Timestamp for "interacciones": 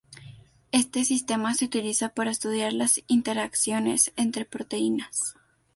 3.05-4.11